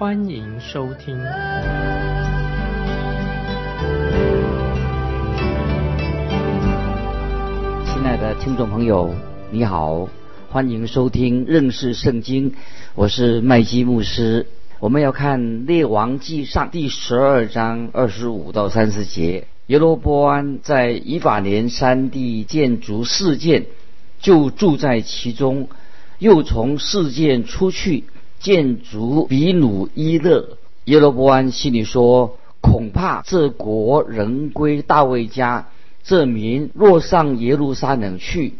[0.00, 1.14] 欢迎收听。
[7.84, 9.14] 亲爱的听众朋友，
[9.50, 10.08] 你好，
[10.48, 12.54] 欢迎收听认识圣经，
[12.94, 14.46] 我是麦基牧师。
[14.78, 19.48] 我们要看《列王记上》第十二章二十五到三十节。
[19.66, 23.66] 耶罗波安在以法莲山地建筑事件，
[24.18, 25.68] 就住在其中，
[26.18, 28.04] 又从事件出去
[28.40, 30.56] 建筑比努伊勒。
[30.86, 35.68] 耶罗波安心里说：“恐怕这国仍归大卫家，
[36.02, 38.54] 这民若上耶路撒冷去，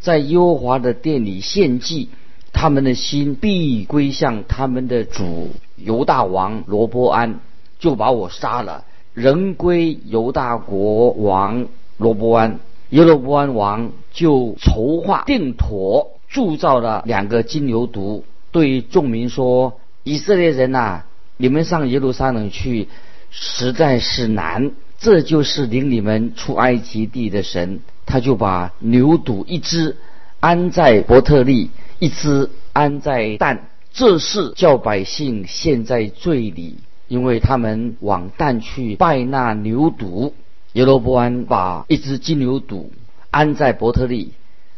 [0.00, 2.08] 在耶和华的殿里献祭，
[2.52, 7.40] 他们的心必归向他们的主犹大王罗波安，
[7.78, 11.66] 就把我杀了。”人归犹大国王
[11.98, 12.58] 罗伯安，
[12.90, 18.22] 耶罗伯安王就筹划定妥，铸造了两个金牛犊，
[18.54, 21.02] 对众民说：“以色列人呐，
[21.36, 22.86] 你们上耶路撒冷去，
[23.32, 24.70] 实在是难。
[25.00, 29.96] 这就是领你们出埃及地的神。”他就把牛犊一只
[30.38, 36.76] 安在伯特利，一只安在但，这是叫百姓陷在罪里。
[37.08, 40.30] 因为他们往旦去拜那牛犊，
[40.74, 42.86] 耶罗波安把一只金牛犊
[43.32, 44.30] 安在伯特利，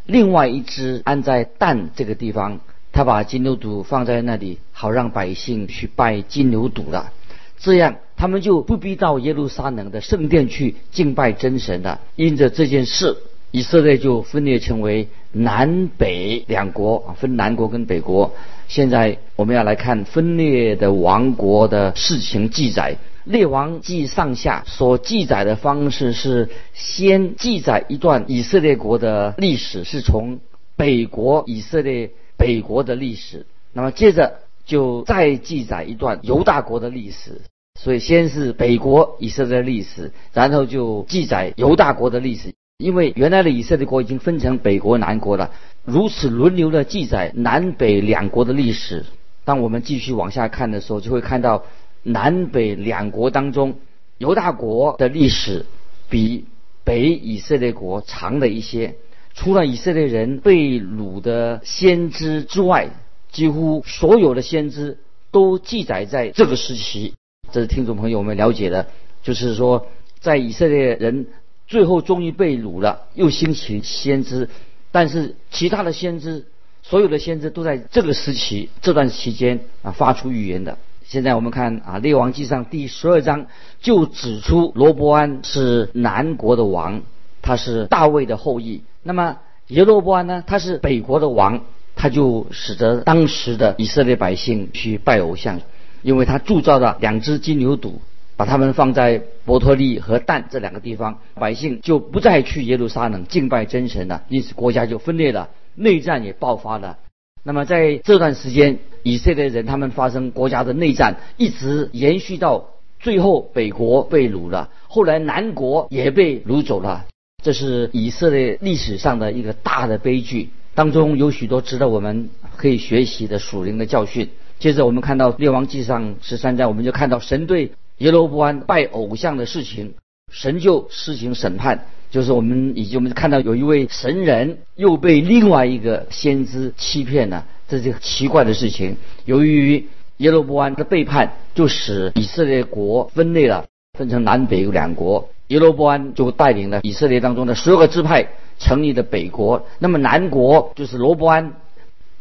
[0.07, 2.61] 另外一只安在旦这个地方。
[2.97, 7.13] 他把金牛犊放在那里，好让百姓去拜金牛犊了。
[7.59, 12.01] 这样他们就不必到耶路撒冷的圣殿去敬拜真神了。
[12.15, 13.19] 因着这件事，
[13.51, 18.33] 以色列就分裂成为南北两国，分南国跟北国。
[18.67, 30.41] 现在我们要来看分裂的王国的事情记载，《列王记》上下所记载的方式是先记载一段以色列国的历史，是从
[30.77, 37.41] 北国以色列北国的历史，那么接着就再记载一段犹大国的历史。
[37.79, 42.55] 所以先是北国以色列历史，然后就记载犹大国的历史。
[42.79, 45.51] 因为原来的以色列国已经分成北国、南国了，
[45.85, 49.05] 如此轮流的记载南北两国的历史。
[49.45, 51.65] 当我们继续往下看的时候，就会看到
[52.03, 53.77] 南北两国当中，
[54.19, 55.67] 犹大国的历史
[56.09, 56.47] 比
[56.83, 58.95] 北以色列国长了一些。
[59.37, 62.91] 除了以色列人被掳的先知之外，
[63.31, 64.99] 几乎所有的先知
[65.31, 67.15] 都记载在这个时期。
[67.53, 68.89] 这是听众朋友们了解的，
[69.23, 69.87] 就是说
[70.19, 71.29] 在以色列人。
[71.69, 74.49] 最后终于被掳了，又兴起先知，
[74.93, 76.47] 但是其他的先知，
[76.85, 80.79] 所有的先知都在这个时期这段期间啊发出预言的。
[81.03, 83.47] 现在我们看啊《列王记上》第十二章
[83.81, 87.03] 就指出罗伯安是南国的王，
[87.47, 88.83] 他是大卫的后裔。
[89.05, 91.63] 那么耶罗波安呢，他是北国的王，
[91.95, 95.61] 他就使得当时的以色列百姓去拜偶像，
[96.03, 97.93] 因为他铸造了两只金牛犊。
[98.39, 106.99] 把他们放在伯托利和但这两个地方，百姓就不再去耶路撒冷敬拜真神了，因此国家就分裂了，内战也爆发了。
[107.43, 112.67] 那么在这段时间，以色列人他们发生国家的内战，一直延续到
[113.01, 117.07] 最后北国被掳了，后来南国也被掳走了。
[117.47, 124.31] 这是以色列历史上的一个大的悲剧，当中有许多值得我们可以学习的属灵的教训。
[124.59, 127.71] 接着我们看到列王记上十三章，我们就看到神对。
[127.99, 129.95] 耶罗波安拜偶像的事情，
[130.33, 131.87] 神就施行审判。
[132.11, 138.97] 就是我们以及我们看到有一位神人又被另外一个先知欺骗了，这是奇怪的事情。
[139.25, 143.67] 由于耶罗波安的背叛，就使以色列国分裂了，
[143.97, 145.29] 分成南北两国。
[145.49, 148.29] 耶罗波安就带领了以色列当中的十二个支派
[148.59, 149.67] 成立的北国。
[149.79, 151.55] 那么南国就是罗伯安，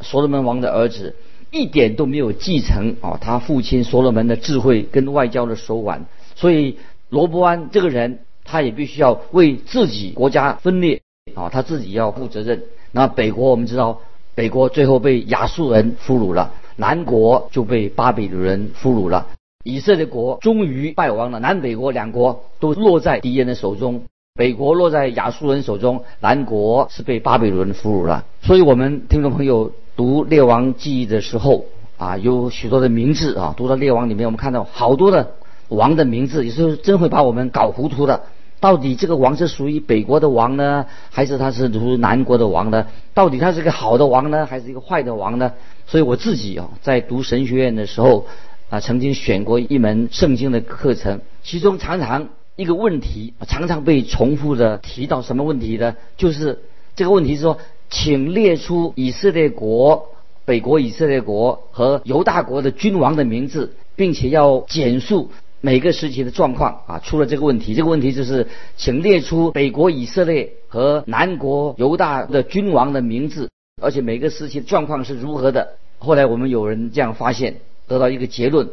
[0.02, 1.16] 所罗门王的儿子。
[1.52, 6.06] 一点都没有继承啊，他父亲所罗门的智慧跟外交的手腕，
[6.36, 6.78] 所以
[7.08, 11.02] 罗伯安这个人，他也必须要为自己国家分裂
[11.34, 12.64] 啊，他自己要负责任。
[12.92, 14.02] 那北国我们知道，
[14.34, 19.28] 北国最后被亚述人俘虏了，南国就被巴比伦人俘虏了，
[19.66, 24.04] 以色列国终于败亡了，南北国两国都落在敌人的手中，
[24.36, 28.24] 北国落在亚述人手中，南国是被巴比伦俘虏了。
[28.42, 29.72] 所以我们听众朋友。
[29.98, 31.64] 读《列王记》的时候
[31.98, 33.54] 啊，有许多的名字啊。
[33.56, 35.32] 读到《列王》里面，我们看到好多的
[35.70, 38.24] 王的名字，有时候真会把我们搞糊涂了。
[38.60, 42.88] 到底这个王是属于北国的王呢，还是他是属于南国的王呢？
[43.14, 45.54] 到底他是个好的王呢，还是一个坏的王呢？
[45.88, 48.26] 所以我自己啊，在读神学院的时候
[48.70, 55.96] 啊，曾经选过一门圣经的课程，其中常常一个问题常常被重复的提到，什么问题呢？
[56.18, 56.60] 就是
[56.96, 57.58] 这个问题是说，
[57.90, 60.10] 请列出以色列国、
[60.46, 65.32] 北国以色列国和犹大国的君王的名字，并且要简述。
[65.62, 67.74] 每个时期的状况啊，出了这个问题。
[67.74, 68.48] 这个问题就是，
[68.78, 73.50] 请列出北国以色列和南国犹大的君王的名字，
[73.82, 75.78] 而且每个时期的状况是如何的。
[75.98, 77.56] 后来我们有人这样发现，
[77.88, 78.70] 得到一个结论：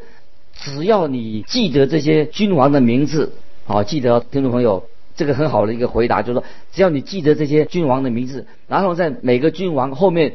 [0.55, 3.33] 只要你记得这些君王的名字，
[3.65, 4.85] 好，记得听众朋友，
[5.17, 10.35] 这个很好的一个回答，就是说，只要你记得这些君王的名字，然后在每个君王后面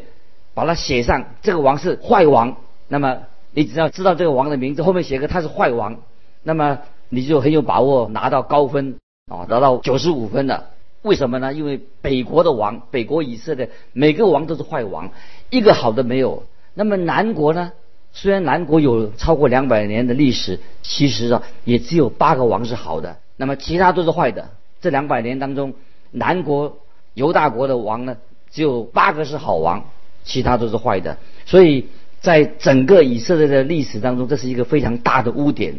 [0.54, 2.58] 把它写上，这个王是坏王，
[2.88, 3.20] 那么
[3.52, 5.98] 你只要知道这个王的名字，后面写个他是坏王。
[6.44, 6.80] 那么
[7.10, 8.96] 你就很有把握拿到高分
[9.28, 10.70] 啊，拿到九十五分的。
[11.02, 11.54] 为什么呢？
[11.54, 15.12] 因为北国的王，北国以色列每个王都是坏王，
[15.50, 16.44] 一个好的没有。
[16.74, 17.72] 那么南国呢？
[18.20, 24.50] 虽然南国有超过两百年的历史，其实啊也只有八个王是好的，那么其他都是坏的。
[24.82, 25.76] 这两百年当中，
[26.10, 26.80] 南国
[27.14, 28.18] 犹大国的王呢，
[28.50, 29.92] 只有八个是好王，
[30.24, 31.20] 其他都是坏的。
[31.46, 35.76] 所以在整个以色列的历史当中，这是一个非常大的污点。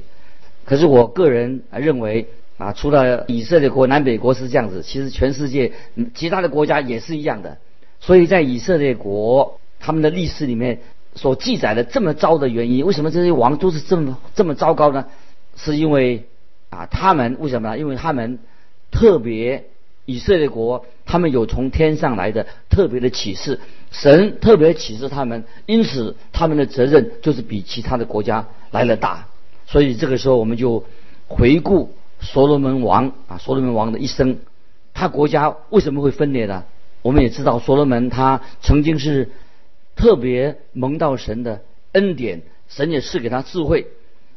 [0.64, 5.72] 可是我个人认为啊，除了以色列国南北国是这样子，其实全世界
[6.14, 7.58] 其他的国家也是一样的。
[7.98, 10.78] 所以在以色列国他们的历史里面
[11.18, 15.06] 所记载的这么糟的原因，为什么这些王都是这么这么糟糕呢？
[15.56, 16.28] 是因为
[16.70, 17.78] 啊，他们为什么呢？
[17.78, 18.38] 因为他们
[18.92, 19.64] 特别
[20.04, 23.58] 以色列国，他们有从天上来的特别的启示，
[23.90, 29.26] 神特别启示他们，因此他们的责任就是比其他的国家来的大。
[29.66, 30.84] 所以这个时候，我们就
[31.26, 34.38] 回顾所罗门王啊，所罗门王的一生，
[34.94, 36.62] 他国家为什么会分裂呢？
[37.02, 39.30] 我们也知道，所罗门他曾经是
[39.98, 41.60] 特别蒙到神的
[41.92, 43.88] 恩典，神也赐给他智慧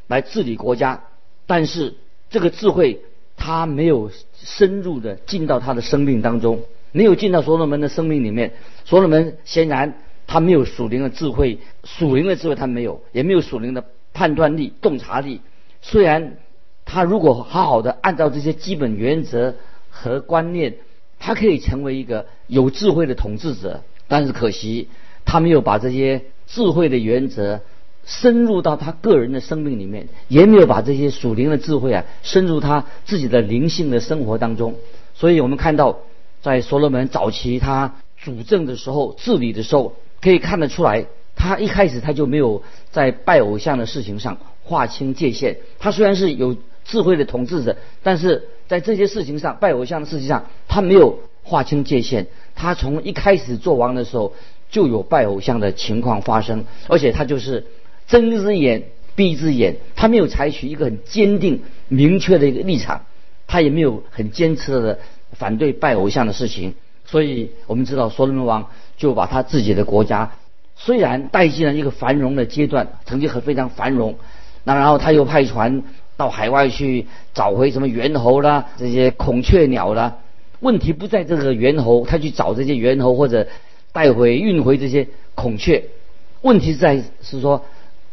[0.08, 1.04] 来治理国家，
[1.46, 1.94] 但是
[2.30, 3.02] 这个智慧
[3.38, 8.54] 他没有深入的进到他的生命当中，没有进到所罗门的生命里面。
[8.84, 9.94] 所罗门显然
[10.28, 13.86] 他没有属灵的智慧，属灵的智慧他没有，也没有属灵的。
[14.14, 15.40] 判断力、洞察力，
[15.82, 16.36] 虽然
[16.84, 19.56] 他如果好好的按照这些基本原则
[19.90, 20.76] 和观念，
[21.18, 24.90] 他可以成为一个有智慧的统治者，但是可惜
[25.26, 27.62] 他没有把这些智慧的原则
[28.06, 34.76] 深入到他个人的生命里面，也没有把这些属灵的智慧啊深入他自己的灵性的生活当中。
[35.14, 36.00] 所以我们看到，
[36.42, 41.06] 在所罗门早期他主政的时候、治理的时候，可以看得出来。
[41.34, 45.58] 他一开始他就没有在拜偶像的事情上划清界限。
[45.80, 52.28] 他虽然是有智慧的统治者，但是在这些事情上，拜偶像的事情上，他没有划清界限。
[52.54, 54.34] 他从一开始做王的时候
[54.72, 57.68] 就有拜偶像的情况发生，而且他就是
[58.08, 58.84] 睁一只眼
[59.14, 63.06] 闭一只眼，他没有采取一个很坚定明确的一个立场，
[63.46, 65.00] 他也没有很坚持的
[65.34, 66.74] 反对拜偶像的事情。
[67.06, 70.32] 所以我们知道，所罗门王就把他自己的国家。
[70.78, 74.16] 虽然带进了一个繁荣的阶段，曾经很非常繁荣，
[74.64, 75.84] 那然后他又派船
[76.16, 80.20] 到海外去找回什么猿猴啦，这些孔雀鸟啦。
[80.62, 83.48] 问题不在这个猿猴，他去找这些猿猴或者
[83.92, 85.84] 带回运回这些孔雀。
[86.42, 87.66] 问题在是说，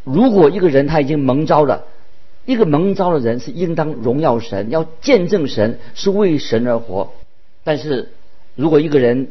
[0.05, 1.85] 如果一个人他已经蒙召了，
[2.45, 7.13] 一个蒙召的人是应当荣耀神，要见证神，是为神而活。
[7.65, 8.11] 但是
[8.55, 9.29] 如果一个人，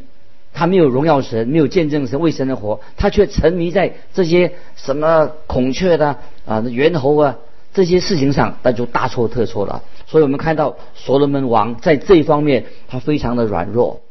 [0.54, 7.38] 他没有荣耀神，没有见证神为神而活，他却沉迷在这些什么孔雀的啊、猿猴啊
[7.74, 9.84] 这些事情上，那就大错特错了。
[10.08, 14.01] 所以我们看到所罗门王在这一方面他非常的软弱。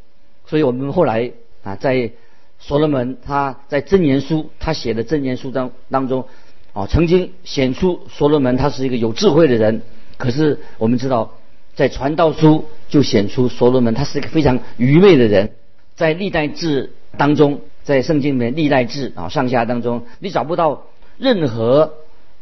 [0.47, 1.33] 所以我们后来
[1.65, 2.13] 啊，在
[2.59, 6.27] 所罗门他在箴言书他写的箴言书当当中
[6.73, 9.83] 啊，曾经显出所罗门他是一个有智慧的人。
[10.17, 11.35] 可是我们知道，
[11.75, 15.53] 在传道书就显出所罗门他是一个非常愚昧的人。
[15.95, 20.85] 在历代志当中，在圣经里面历代志啊上下当中，你找不到
[21.19, 21.95] 任何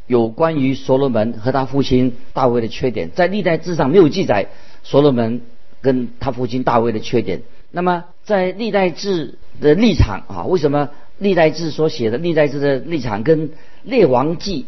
[0.06, 4.47] 有关于所罗门和他父亲大卫的缺点，在历代志上没有记载
[4.83, 5.42] 所罗门
[5.80, 7.42] 跟他父亲大卫的缺点。
[7.71, 13.50] 那么在历代志的立场啊，为什么历代志所写的历代志的立场跟
[13.83, 14.66] 列王记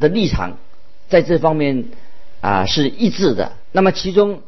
[0.00, 0.56] 的立场
[1.08, 1.84] 在这方面
[2.40, 3.52] 啊是一致的？
[3.72, 4.40] 那么其中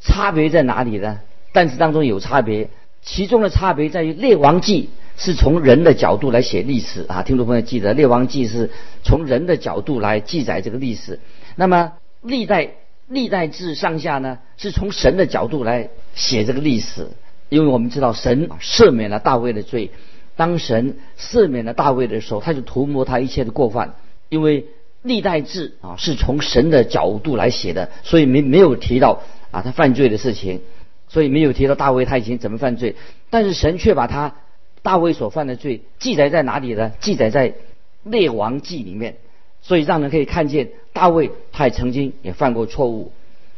[0.00, 1.20] 差别在哪里呢？
[1.52, 2.68] 但是当中有差别。
[3.04, 4.88] 其中的差别在于，《列王记》
[5.20, 8.70] 是从人的角度来写历史啊，听众朋友记得，《列王记》是
[9.02, 11.18] 从人的角度来记载这个历史。
[11.56, 12.74] 那么，历代
[13.08, 17.08] 历代志上下呢，是从神的角度来写这个历史，
[17.52, 19.90] 因为我们知道神赦免了大卫的罪。
[20.36, 23.94] 当神赦免了大卫的时候，他就涂抹他一切的过犯，
[24.30, 24.64] 因为
[25.02, 30.62] 历代志啊是从神的角度来写的，所以没没有提到啊他犯罪的事情，
[31.08, 32.96] 所以没有提到大卫他以前怎么犯罪，
[33.28, 34.34] 但是神却把他
[34.80, 36.92] 大卫所犯的罪记载在哪里呢？
[37.00, 37.52] 记载在
[38.02, 39.16] 列王记里面，
[39.60, 43.12] 所以让人可以看见大卫他也曾经也犯过错误。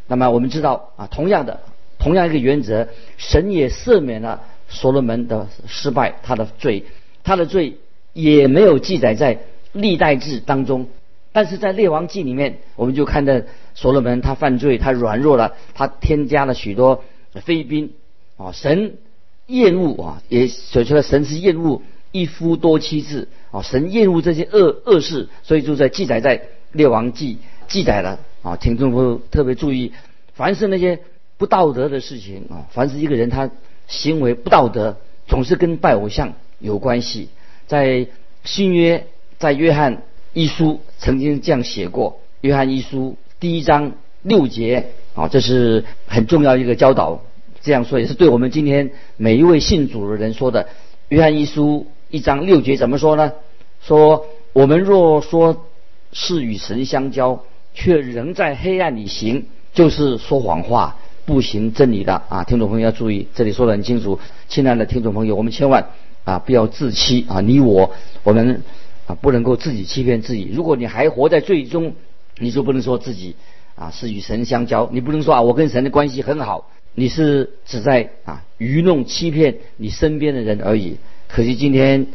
[0.09, 1.61] 那么我们知道啊，同样的
[2.05, 4.43] 同样一个原则，神也赦免了。
[4.69, 6.85] 所罗门的失败，他的罪，
[7.23, 7.79] 他的罪
[8.13, 9.39] 也没有记载在
[9.73, 10.89] 历代志当中，
[11.33, 13.41] 但是在列王记里面，我们就看到
[13.75, 17.05] 所罗门他犯罪，他软弱了，他添加了许多
[17.43, 17.91] 妃嫔
[18.37, 18.99] 啊，神
[19.47, 21.81] 厌恶啊，也写出来神是厌恶
[22.13, 26.43] 一夫多妻制啊，神厌恶这些恶恶事，所以就在记载在
[26.73, 29.93] 列王记记载了啊，听众朋友特别注意，
[30.35, 31.01] 凡是那些
[31.39, 33.51] 不道德的事情啊，凡是一个人他。
[33.87, 37.29] 行为不道德，总是跟拜偶像有关系。
[37.67, 38.07] 在
[38.43, 39.07] 新约，
[39.39, 40.01] 在约翰
[40.33, 42.19] 一书曾经这样写过。
[42.41, 47.21] 约翰一书第一章六节啊，这是很重要一个教导。
[47.61, 50.67] 这样说也是对我们今天每一位信主的人说的。
[51.11, 53.35] 约翰一书一章六节怎么说呢？
[53.83, 54.25] 说
[54.55, 55.67] 我们若说
[56.11, 60.97] 是与神相交，却仍在黑暗里行，就是说谎话。
[61.27, 65.87] 不行真理的啊，听众朋友要注意，这里说的很清楚，亲爱的听众朋友，我们千万
[66.25, 67.91] 啊不要自欺啊，你我
[68.23, 68.63] 我们
[69.07, 70.51] 啊不能够自己欺骗自己。
[70.53, 71.95] 如果你还活在最终，
[72.39, 73.37] 你就不能说自己
[73.75, 80.99] 啊是与神相交，你不能说啊我跟神的关系很好，你是只在啊愚弄欺骗你身边的人而已。
[81.27, 82.07] 可惜今天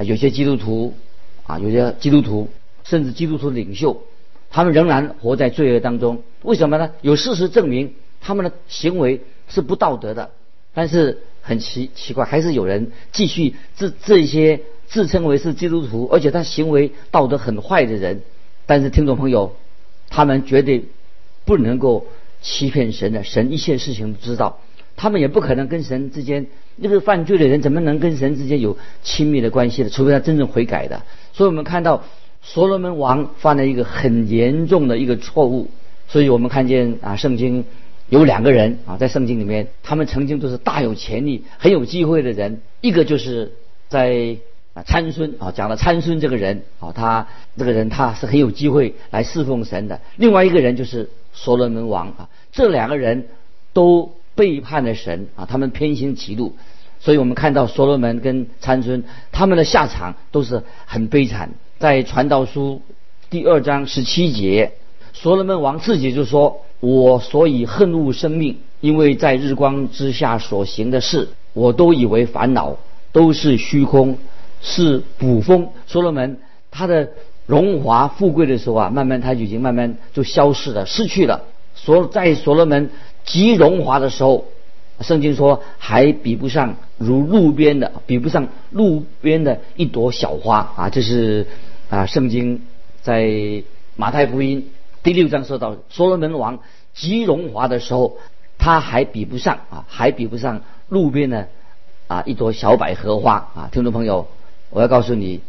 [0.00, 0.92] 有些基督徒
[1.44, 2.50] 啊，有些基督徒
[2.84, 4.02] 甚至基督徒领袖，
[4.50, 6.22] 他们仍然活在罪恶当中。
[6.42, 6.90] 为什么呢？
[7.00, 7.94] 有事实证明。
[8.20, 10.30] 他们的行为是不道德的，
[10.74, 18.20] 但是很奇奇怪，还是有人继续这这些自称为是基督徒，而且他行为道德很坏的人。
[18.66, 19.56] 但是听众朋友，
[20.10, 20.84] 他们绝对
[21.44, 22.06] 不能够
[22.42, 24.60] 欺骗神的，神一切事情都知道，
[24.96, 26.46] 他们也不可能跟神之间
[26.76, 29.90] 那个犯罪的人怎么能跟神之间有亲密的关系的？
[29.90, 31.02] 除非他真正悔改的。
[31.32, 32.04] 所以我们看到
[32.42, 35.68] 所罗门王犯了一个很严重的一个错误，
[36.06, 37.64] 所以我们看见啊，圣经。
[38.10, 42.60] 有两个人啊，在圣经里面，他们曾经都是大有潜力、很有机会的人。
[42.80, 43.52] 一个就是
[43.88, 44.36] 在
[44.74, 50.00] 啊参孙啊，讲了参孙这个人啊，他这个人他是很有机会来侍奉神的。
[50.16, 53.28] 另外一个人就是所罗门王啊，这两个人
[53.72, 56.56] 都背叛了神啊，他们偏心歧路，
[56.98, 61.50] 所以我们看到所罗门跟参孙他们的下场都是很悲惨。
[61.78, 62.82] 在传道书
[63.30, 64.72] 第二章十七节，
[65.12, 66.62] 所罗门王自己就说。
[66.80, 72.76] 我所以恨恶生命，因为在日光之下所行的事，我都以为烦恼，
[73.12, 74.16] 都是虚空，
[74.62, 75.68] 是捕风。
[75.86, 76.38] 所罗门
[76.70, 77.10] 他的
[77.46, 81.42] 荣华富贵的时候啊，慢慢他就已经慢慢就消失了，失去了。
[81.74, 82.90] 所在所罗门
[83.24, 84.46] 极荣华的时候，
[85.00, 90.90] 圣经说还比不上如路边的，比不上路边的一朵小花啊！
[90.90, 91.46] 这是
[91.90, 92.62] 啊，圣经
[93.02, 93.62] 在
[93.96, 94.66] 马太福音。
[95.02, 96.58] 第六章说到所罗门王
[96.92, 98.18] 极荣华的时候，
[98.58, 101.48] 他还比不上啊，还比不上路边的
[102.06, 103.70] 啊一朵小百合花啊！
[103.72, 104.28] 听众朋友，
[104.68, 105.40] 我要告诉你，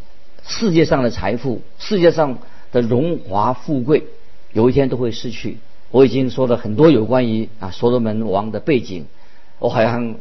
[0.46, 2.38] 世界上的财富，世界上
[2.72, 4.04] 的荣华富贵，
[4.54, 5.58] 有一天都会失去。
[5.90, 9.04] 我已经说了很多有关于啊所罗门王的背景，
[9.58, 10.14] 我好像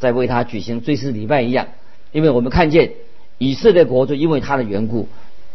[0.00, 1.68] 在为他举行追思礼拜一样，
[2.10, 2.90] 因为我们看见
[3.38, 5.06] 以色列国就因为他的缘故，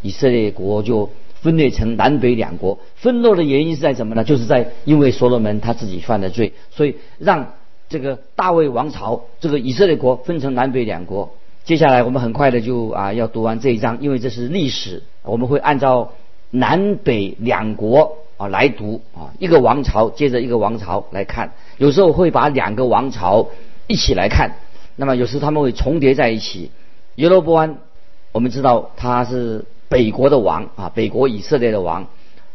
[0.01, 1.09] 以色列国就。
[1.41, 4.23] 分裂成南北两国，分裂的原因是在什么呢？
[4.23, 7.53] 就是在因为所罗门他自己犯的罪，所以让
[7.87, 11.33] 这个大卫王朝这个以色列国分成南北两国。
[11.63, 16.11] 接下来我们很快的就啊要读完这一章，因为这是历史，我们会按照
[16.51, 23.47] 南北两国啊来读啊一个王朝接着一个王朝来看，有时候会把两个王朝
[23.87, 24.55] 一起来看，
[24.97, 26.71] 那么有时他们会重叠在一起。
[27.15, 27.77] 耶罗波安，
[28.33, 29.63] 我们知道他是。
[29.89, 32.07] 北国的王啊，北国以色列的王，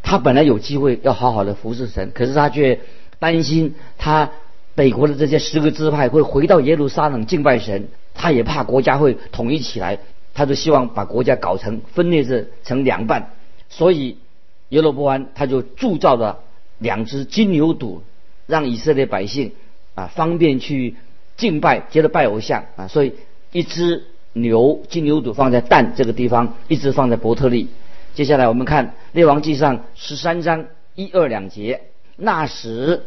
[0.05, 2.79] 他本来有机会要好好的服侍神，可是他却
[3.19, 4.31] 担心他
[4.76, 9.99] 北国的这些十个支派会回到耶路撒冷敬拜神，他也怕国家会统一起来，
[10.33, 13.33] 他就希望把国家搞成分裂成成两半，
[13.69, 14.19] 所以
[14.69, 16.38] 耶罗波安他就铸造了
[16.79, 17.99] 两只金牛犊，
[18.47, 19.50] 让以色列百姓
[19.97, 20.95] 啊方便去
[21.37, 23.14] 敬拜，接着拜偶像啊，所以
[23.50, 24.05] 一只。
[24.35, 27.71] 牛金牛犊放在蛋这个地方，一直放在伯特利。
[28.14, 31.81] 接下来我们看列王记上十三章一二两节。
[32.17, 33.05] 那时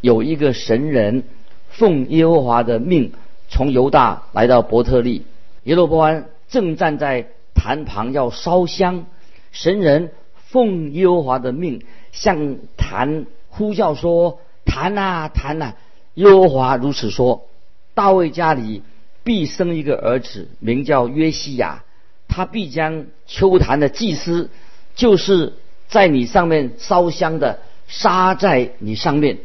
[0.00, 1.24] 有一个神人
[1.68, 3.12] 奉耶和华的命
[3.48, 5.24] 从犹大来到伯特利，
[5.64, 9.06] 耶罗波安正站在坛旁要烧香，
[9.52, 15.74] 神人奉耶和华的命向坛呼叫说：“坛啊坛啊！”
[16.14, 17.46] 耶和华如此说
[17.94, 18.82] ：“大卫家里
[19.26, 21.82] 必生一个儿子，名叫约西亚，
[22.28, 24.48] 他必将秋坛的祭司，
[24.94, 25.52] 就是
[25.88, 29.38] 在你上面烧香的。”杀在你上面，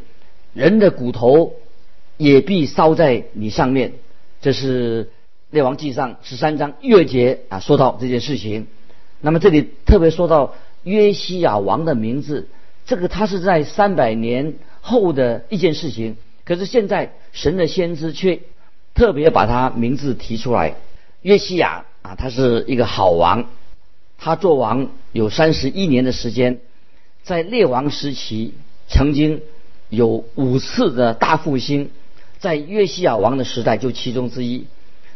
[0.52, 1.54] 人的骨头
[2.16, 3.92] 也必烧在你上面。
[4.40, 5.10] 这是
[5.50, 8.66] 列王记上十三章月节啊，说到这件事情。
[9.20, 12.48] 那么这里特别说到约西亚王的名字，
[12.84, 16.16] 这个他是在三百年后的一件事情。
[16.44, 18.40] 可是现在神的先知却
[18.94, 20.76] 特别把他名字提出来。
[21.22, 23.46] 约西亚啊，他是一个好王，
[24.18, 26.60] 他做王有三十一年的时间。
[27.22, 28.54] 在列王时期，
[28.88, 29.42] 曾经
[29.88, 31.90] 有五次的大复兴，
[32.40, 34.66] 在约西亚王的时代就其中之一。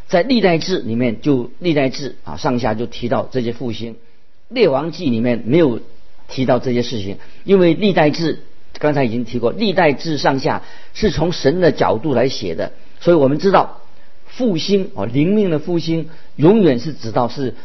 [0.07, 3.97] 在历代志里面，就历代志啊上下就提到这些复兴。
[4.47, 5.81] 列王记里面没有
[6.29, 8.39] 提到这些事情，因为历代志
[8.79, 13.81] 刚才已经提过，历代志上下是从神的角度来写的，所以我们知道
[14.25, 17.55] 复兴啊灵命的复兴，永远是指到是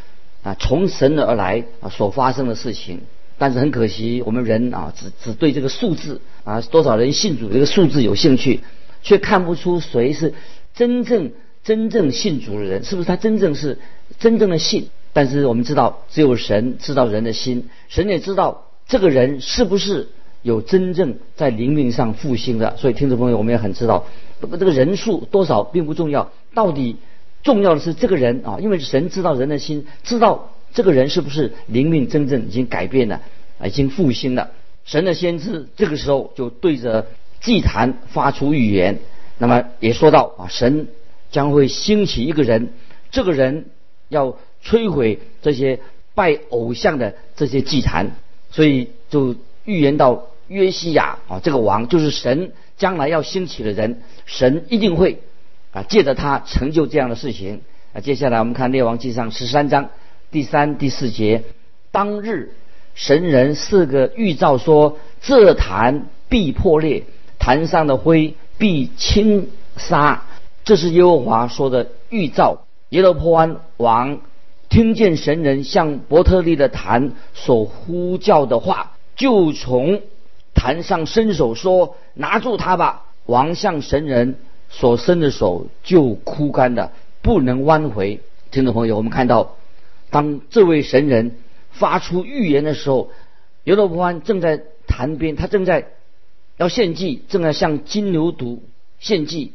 [0.42, 3.00] 啊从神而来啊所发生的事情。
[3.38, 8.60] 但是很可惜，我们人啊，只只对这个数字啊，多少人信主这个数字有兴趣，
[9.02, 10.32] 却看不出谁是
[10.74, 11.32] 真正
[11.64, 13.78] 真正信主的人，是不是他真正是
[14.20, 14.90] 真正的信？
[15.12, 20.08] 但是我们知道，只有神知道人的心，神也知道这个人是不是
[20.42, 22.76] 有真正在灵命上复兴的。
[22.76, 24.06] 所以，听众朋友，我们也很知道，
[24.49, 26.96] 这个人数多少并不重要，到底
[27.42, 30.49] 重要的是这个人啊，因为神知道人的心，知道。
[30.75, 33.21] 这个人是不是灵命真正已经改变了，
[33.62, 34.52] 已经复兴了？
[34.86, 37.08] 神的先知这个时候就对着
[37.43, 38.99] 祭坛发出预言，
[39.36, 40.88] 那么也说到啊，神
[41.30, 42.71] 将会兴起一个人，
[43.10, 43.67] 这个人
[44.08, 45.80] 要摧毁这些
[46.14, 48.12] 拜偶像的这些祭坛，
[48.50, 49.36] 所以就
[49.67, 55.21] 预言到约西亚啊，这个王就是神将来要兴起的人，神一定会
[55.73, 57.62] 啊借着他成就这样的事情。
[57.93, 59.91] 啊，接下来我们看列王记上十三章。
[60.30, 61.43] 第三、第四节，
[61.91, 62.54] 当日
[62.95, 67.04] 神人四个预兆说：这坛必破裂，
[67.38, 70.23] 坛上的灰必倾沙。
[70.65, 72.65] 这是耶和华说的预兆。
[72.91, 74.21] 耶罗波安王
[74.69, 80.00] 听见神人向伯特利的坛所呼叫的话，就从
[80.62, 84.36] 坛上伸手说：“拿住他吧！”王向神人
[84.70, 88.20] 所伸的手就枯干了，不能弯回。
[88.52, 89.56] 听众朋友，我们看到。
[90.10, 91.36] 当这位神人
[91.72, 93.10] 发出预言的时候，
[93.64, 95.88] 耶罗波安正在坛边，他正在
[96.58, 98.60] 要献祭，正在向金牛犊
[99.00, 99.54] 献祭。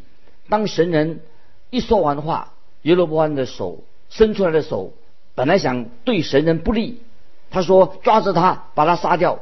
[0.50, 1.22] 当神人
[1.70, 4.92] 一说完话，耶罗波安的手伸出来的手，
[5.36, 7.02] 本来想对神人不利，
[7.50, 9.40] 他说抓着他把他杀掉。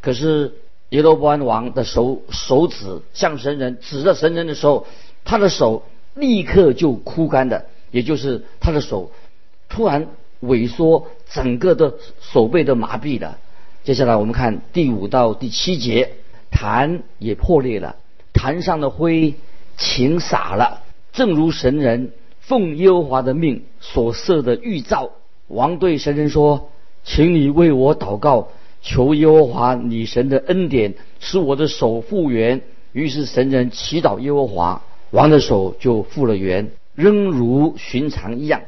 [0.00, 0.54] 可是
[0.92, 4.86] 耶罗波安王的手手指向神人指着神人的时候，
[5.24, 9.10] 他的手立刻就枯干的，也就是他的手
[9.68, 10.06] 突然。
[10.42, 13.38] 萎缩，整个的手背都麻痹了。
[13.84, 16.14] 接下来我们看第五到第七节，
[16.50, 17.94] 坛也破裂了，
[18.32, 19.34] 坛上的灰
[19.76, 25.10] 倾洒了，正如神人奉耶和华的命所设的预兆。
[25.46, 26.70] 王对神人说
[27.06, 28.48] ：“请你为我祷告，
[28.82, 32.60] 求耶和华你神的恩典，使我的手复原。”
[32.92, 38.60] 于是神人祈祷耶和华，王的手就复了原，仍如寻常一样。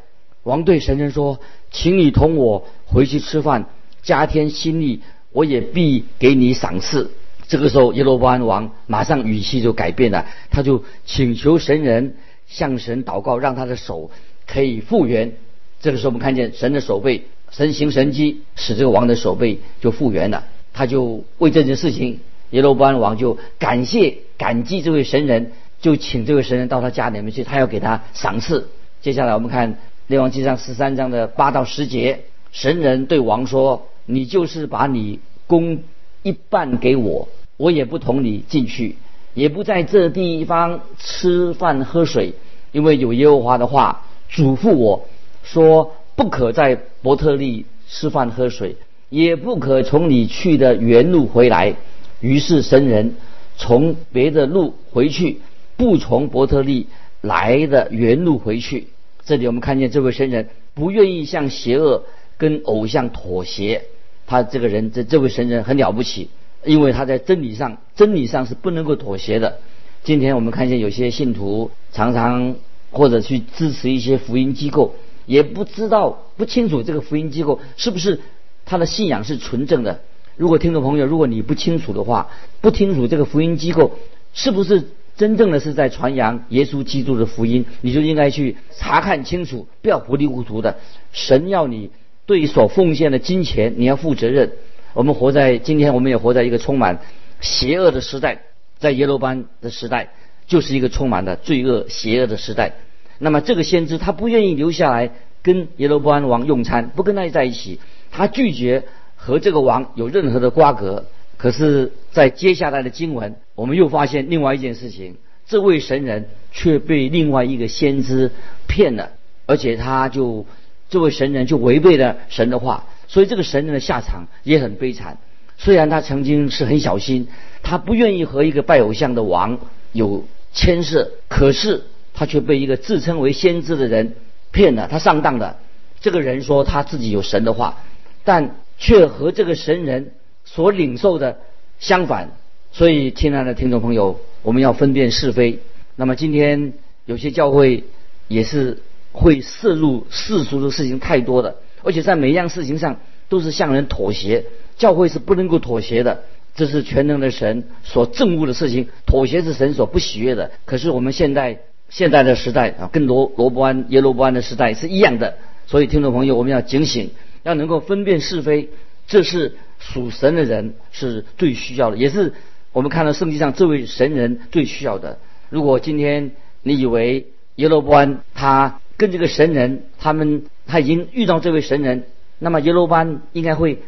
[0.44, 1.38] 王对神人说。
[1.76, 3.66] 请你同我回去吃饭，
[4.00, 5.00] 加添心力，
[5.32, 7.10] 我也必给你赏赐。
[7.48, 12.14] 这个时候，耶罗波安王马上语气就改变了，他就请求神人
[12.46, 14.12] 向神祷告，让他的手
[14.46, 15.32] 可以复原。
[15.80, 17.24] 这个时候，我们看见神的手背
[17.56, 20.44] 神行神迹，使这个王的手背就复原了。
[20.72, 22.18] 他就为这件事情，
[22.50, 28.68] 耶罗波安王就感谢感激这位神人，就请这位神人到他家里面去，他要给他赏赐。
[29.00, 29.78] 接下来，我们看。
[30.06, 35.78] 列王记上十三章的八到十节，神人对王说：“你就是把你宫
[36.22, 38.96] 一半给我，我也不同你进去，
[39.32, 42.34] 也不在这地方吃饭喝水，
[42.72, 45.06] 因为有耶和华的话嘱咐我
[45.42, 48.76] 说，不可在伯特利吃饭喝水，
[49.10, 51.76] 也不可从你去的原路回来。
[52.20, 53.14] 于是神人
[53.56, 55.40] 从别的路回去，
[55.76, 56.86] 不从伯特利
[57.20, 58.88] 来的原路回去。”
[59.26, 62.04] 这里我们看见这位神人不愿意向邪恶
[62.36, 63.84] 跟偶像妥协，
[64.26, 66.28] 他这个人这这位神人很了不起，
[66.64, 69.58] 因为他在真理上，真理上是不能够妥协的。
[70.02, 72.56] 今天我们看见有些信徒常常
[72.90, 74.94] 或者去支持一些福音机构，
[75.26, 78.20] 也不知道不清楚这个福音机构是不是
[78.64, 80.00] 他的信仰是纯正的。
[80.36, 82.28] 如果听众朋友，如果你不清楚的话，
[82.60, 83.92] 不清楚这个福音机构
[84.32, 84.82] 是不是
[85.16, 90.76] 真正的是在传扬耶稣基督的福音，你就应该去查看清楚，不要糊里糊涂的。
[91.12, 91.90] 神要你
[92.26, 94.52] 对所奉献的金钱，你要负责任。
[94.92, 96.98] 我们活在今天，我们也活在一个充满
[97.40, 98.42] 邪恶的时代，
[98.78, 100.12] 在耶罗班的时代，
[100.48, 102.74] 就是一个充满的罪恶、邪恶的时代。
[103.18, 105.10] 那么这个先知他不愿意留下来
[105.42, 108.84] 跟耶罗波安王用餐，不跟他在一起，他拒绝。
[109.16, 111.06] 和这个王有任何的瓜葛，
[111.38, 118.30] 可是，在接下来的经文，我们又发现另外一件事情：这位神人却被另外一个先知
[118.68, 119.12] 骗了，
[119.46, 120.44] 而且他就
[120.90, 125.16] 这位神人就违背了神的话，所以这个神人的下场也很悲惨。
[125.56, 127.28] 虽然他曾经是很小心，
[127.62, 129.58] 他不愿意和一个拜偶像的王
[129.92, 134.14] 有牵涉，可是他却被一个自称为先知的人
[134.50, 135.58] 骗了，他上当了。
[136.00, 137.82] 这个人说他自己有神的话，
[138.24, 138.56] 但。
[138.76, 140.10] 却和这个神人
[140.44, 141.38] 所领受的
[141.78, 142.32] 相反，
[142.72, 145.60] 所以亲爱的听众朋友，我们要分辨是非。
[145.94, 146.72] 那么今天
[147.06, 147.84] 有些教会
[148.26, 152.98] 也是会涉入世俗的事情太多的，而且在每一样事情上
[153.28, 154.44] 都是向人妥协。
[154.76, 156.24] 教会是不能够妥协的，
[156.56, 158.88] 这是全能的神所憎恶的事情。
[159.06, 160.50] 妥协是神所不喜悦的。
[160.64, 165.36] 可是我们现在现在的时代啊，跟罗罗伯安耶罗伯安的时代是一样的。
[165.66, 167.10] 所以听众朋友，我们要警醒。
[167.44, 168.70] 要能够分辨是非，
[169.06, 172.32] 这是属神的人是最需要的，也是
[172.72, 175.18] 我们看到圣经上这位神人最需要的。
[175.50, 176.30] 如果今天
[176.62, 182.04] 你以为耶罗伯安他跟这个神人，他们他已经遇到这位神人，
[182.38, 183.82] 那么耶罗伯安应该会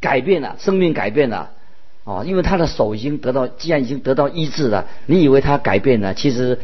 [0.00, 1.50] 改变了，生命改变了，
[2.04, 6.58] 哦，因为他的手已经得到，既然已经得到医治了，你以为他改变了，其实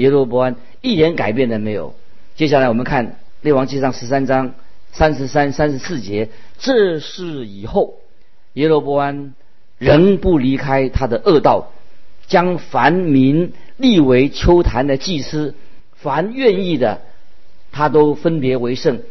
[0.00, 1.94] 耶罗波安一点改变都没有。
[2.36, 4.52] 接下来我们看列王纪上十三章。
[4.92, 7.94] 三十三、三十四节，这是以后
[8.54, 9.34] 耶罗波安
[9.78, 11.70] 仍不离开他的恶道，
[12.26, 15.54] 将凡民立为秋坛的祭司，
[15.94, 17.02] 凡愿意的，
[17.70, 19.02] 他都分别为圣，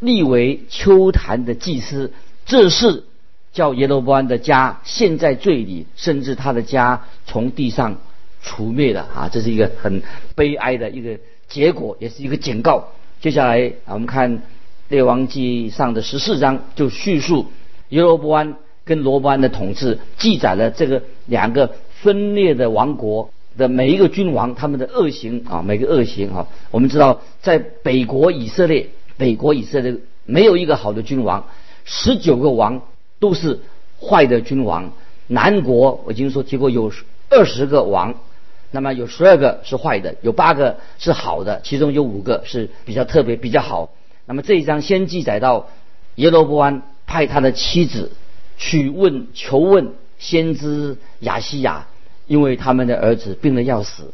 [0.00, 2.14] 立为秋坛的祭司。
[2.46, 3.04] 这是
[3.52, 7.98] 叫耶罗波安的家陷在罪里，甚至他的家从地上
[8.46, 9.28] 除灭了啊！
[9.30, 10.02] 这是一个很
[10.34, 12.88] 悲哀的一个结果，也是一个警告。
[13.20, 14.40] 接下来啊，我们看。
[14.88, 17.46] 列王记上的十四章就叙述
[17.88, 18.54] 耶罗波安
[18.84, 23.28] 跟罗波安的统治，记载了这个两个分裂的王国
[23.58, 26.46] 的每一个君王他们的恶行啊，每个恶行啊。
[26.70, 31.44] 我们知道，在北国以色列，北国以色列没有一个好的君王，
[31.84, 32.80] 十九个王
[33.18, 33.58] 都是
[34.00, 34.92] 坏的君王。
[35.26, 36.92] 南国我已经说提过有
[37.28, 38.14] 二十个王，
[38.76, 43.88] 那么有十二个是坏的，有八个是好的，其中有五个是比较特别比较好。
[44.26, 45.68] 那么这一章先记载到
[46.16, 48.12] 耶罗波安派他的妻子
[48.58, 51.86] 去问求问先知亚西亚，
[52.26, 54.12] 因为他们的儿子病得要死，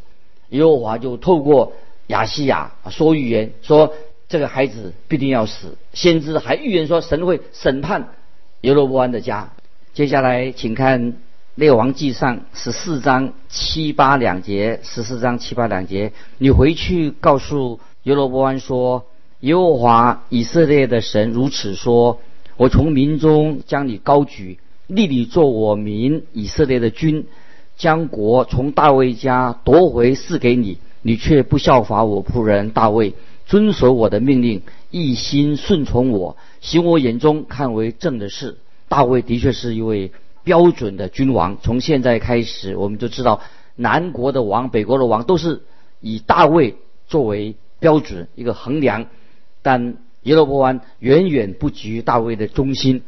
[0.50, 1.72] 耶和华就透过
[2.06, 3.92] 亚西亚说预言，说
[4.28, 5.76] 这个孩子必定要死。
[5.92, 8.10] 先知还预言说神会审判
[8.60, 9.50] 耶罗波安的家。
[9.92, 11.14] 接下来请看
[11.54, 19.04] 列王记上十四章七八两节，十四章七八两节，你回去告诉耶罗波安说。
[19.40, 22.20] 耶和华以色列的神如此说
[22.56, 27.26] ：“我从民中将你高举，立你做我民以色列的君，
[27.76, 30.78] 将国从大卫家夺回赐给你。
[31.02, 38.56] 你却不效法我仆人大卫，遵守我的命令，一心顺从我，行我眼中看为正的事。
[38.88, 40.12] 大卫的确是一位
[40.44, 41.58] 标准的君王。
[41.62, 43.40] 从现在开始，我们就知道
[43.76, 45.62] 南国的王、北国的王都是
[46.00, 46.76] 以大卫
[47.06, 49.06] 作为标准一个衡量。”
[49.64, 53.02] 但耶罗波安远远不及大卫的忠心，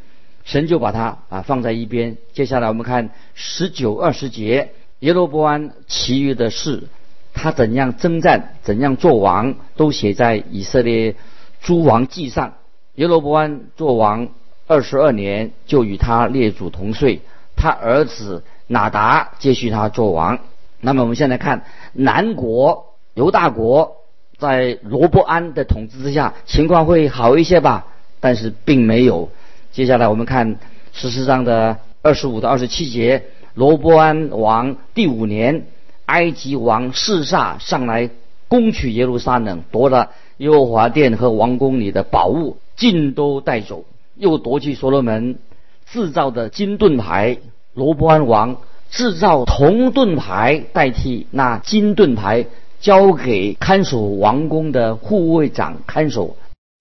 [0.44, 2.16] 神就把他啊放在一边。
[2.32, 4.70] 接下来我们看十九二十节，
[5.00, 6.84] 耶罗波安其余的事，
[7.32, 11.16] 他怎样征战，怎样做王，都写在以色列
[11.60, 12.54] 诸王记上。
[12.94, 14.28] 耶罗波安做王
[14.66, 17.20] 二十二年，就与他列祖同岁，
[17.56, 20.38] 他儿子哪达接续他做王。
[20.80, 23.96] 那么我们现在看南国犹大国。
[24.36, 27.86] 在罗伯安的统治之下，情况会好一些吧？
[28.18, 29.30] 但是并没有。
[29.70, 30.56] 接下来我们看
[30.92, 33.22] 十四章的二十五到二十七节：
[33.54, 35.66] 罗伯安王第五年，
[36.06, 38.10] 埃及王示萨上来
[38.48, 43.84] 攻取耶路撒冷，夺了耶和华殿和王宫里的宝物，尽都带走，
[44.16, 45.38] 又夺去所罗门
[45.86, 47.38] 制造的金盾牌，
[47.74, 48.58] 罗伯安王
[48.90, 52.46] 制造铜盾牌代替那金盾牌，
[52.80, 56.36] 交给看守王宫的护卫长看守。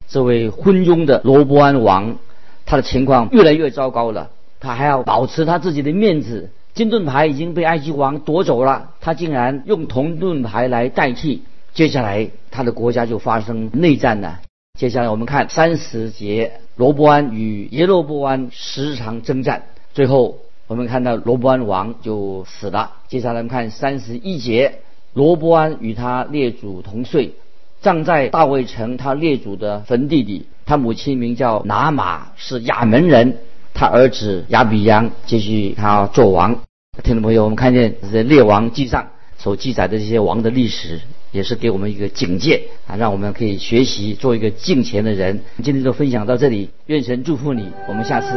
[0.07, 2.17] 这位昏庸的罗伯安王，
[2.65, 4.29] 他的情况越来越糟糕了。
[4.59, 6.51] 他还要保持他自己的面子。
[6.73, 11.43] 金盾牌已经被埃及王夺走了，他竟然用铜盾牌来代替。
[11.73, 14.39] 接下来，他的国家就发生内战了。
[14.79, 22.93] 接下来，我们看三十节，罗伯安与耶罗伯安时常征战，最后我们看到罗伯安王就死了。
[23.07, 24.79] 接下来，我们看三十一节，
[25.13, 27.35] 罗伯安与他列祖同岁。
[27.81, 30.47] 葬在大卫城他列祖的坟地里。
[30.65, 33.37] 他母亲名叫拿玛，是亚门人。
[33.75, 36.61] 他儿子亚比央继续他做王。
[37.03, 41.01] 听众朋友，我们看见在列王记上所记载的这些王的历史，
[41.33, 45.41] 也是给我们一个警戒啊，让我们可以学习做一个敬虔的人。
[45.61, 48.27] 今天就分享到这里，愿神祝福你，我们下次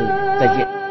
[0.40, 0.85] 再见。